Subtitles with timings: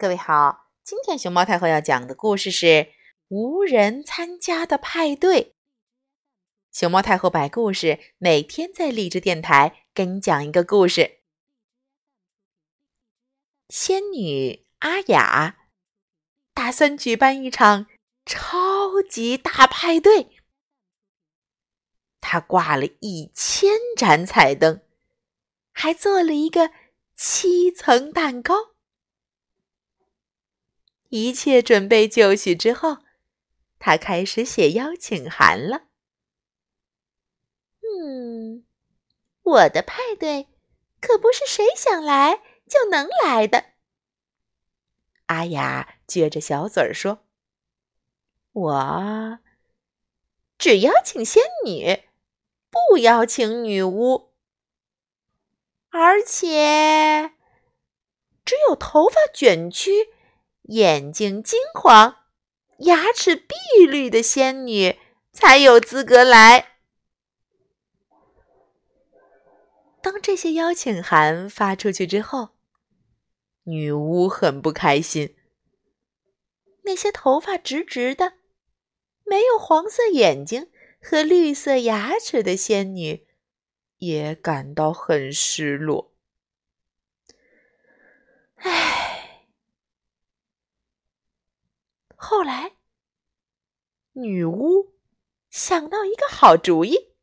[0.00, 2.66] 各位好，今天熊猫太后要讲的故事是
[3.28, 5.42] 《无人参加的派对》。
[6.72, 11.18] 熊猫太后摆故事，每天在励志电台给你讲一个故事。
[13.68, 15.58] 仙女阿雅
[16.54, 17.86] 打算举办一场
[18.24, 20.30] 超级大派对，
[22.22, 24.80] 她挂了一千盏彩灯，
[25.72, 26.70] 还做了一个
[27.14, 28.70] 七层蛋糕。
[31.10, 32.98] 一切准备就绪之后，
[33.78, 35.88] 他开始写邀请函了。
[37.82, 38.64] 嗯，
[39.42, 40.48] 我的派对
[41.00, 43.64] 可不是谁想来就能来的。
[45.26, 47.26] 阿雅撅着小嘴儿说
[48.52, 49.38] ：“我
[50.58, 52.04] 只邀请仙女，
[52.70, 54.32] 不邀请女巫，
[55.90, 57.32] 而且
[58.44, 60.14] 只有头发卷曲。”
[60.70, 62.16] 眼睛金黄、
[62.78, 63.54] 牙齿碧
[63.88, 65.00] 绿的仙女
[65.32, 66.76] 才有资格来。
[70.00, 72.50] 当这些邀请函发出去之后，
[73.64, 75.34] 女巫很不开心。
[76.84, 78.34] 那些头发直直的、
[79.24, 80.70] 没有黄色眼睛
[81.02, 83.26] 和绿色牙齿的仙女
[83.98, 86.09] 也感到很失落。
[92.22, 92.76] 后来，
[94.12, 94.92] 女巫
[95.48, 97.14] 想到一个好主意：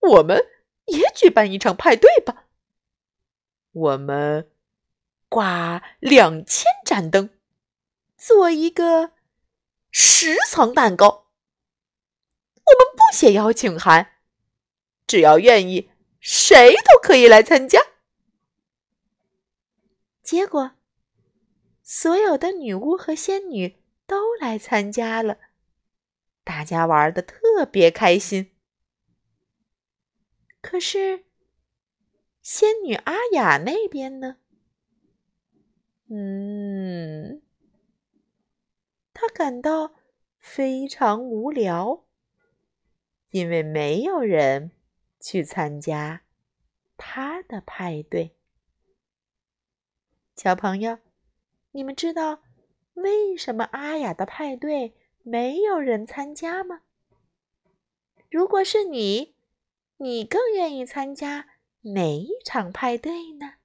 [0.00, 0.42] 我们
[0.86, 2.46] 也举办一场派对吧。
[3.72, 4.50] 我们
[5.28, 7.28] 挂两千盏灯，
[8.16, 9.12] 做一个
[9.90, 11.26] 十层蛋糕。
[12.54, 14.14] 我们不写邀请函，
[15.06, 15.90] 只要愿意，
[16.20, 17.80] 谁都可以来参加。
[20.22, 20.72] 结果。
[21.88, 23.76] 所有的女巫和仙女
[24.08, 25.38] 都来参加了，
[26.42, 28.50] 大家玩的特别开心。
[30.60, 31.26] 可是，
[32.42, 34.38] 仙女阿雅那边呢？
[36.08, 37.40] 嗯，
[39.14, 39.94] 她感到
[40.38, 42.04] 非常无聊，
[43.30, 44.72] 因为没有人
[45.20, 46.22] 去参加
[46.96, 48.36] 她的派对。
[50.34, 51.05] 小朋友。
[51.76, 52.40] 你们知道
[52.94, 56.80] 为什么阿雅的派对没有人参加吗？
[58.30, 59.34] 如果是你，
[59.98, 61.48] 你更愿意参加
[61.82, 63.56] 哪一场派对呢？